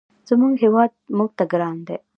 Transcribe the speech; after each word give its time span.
زموږ 0.29 0.53
هېواد 0.63 0.91
موږ 1.17 1.29
ته 1.37 1.43
ګران 1.51 1.77
دی. 1.87 1.97